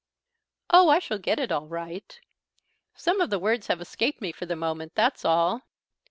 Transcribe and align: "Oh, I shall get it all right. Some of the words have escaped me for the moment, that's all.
"Oh, 0.71 0.89
I 0.89 0.97
shall 0.97 1.19
get 1.19 1.37
it 1.39 1.51
all 1.51 1.67
right. 1.67 2.19
Some 2.95 3.21
of 3.21 3.29
the 3.29 3.37
words 3.37 3.67
have 3.67 3.79
escaped 3.79 4.19
me 4.19 4.31
for 4.31 4.47
the 4.47 4.55
moment, 4.55 4.95
that's 4.95 5.23
all. 5.23 5.61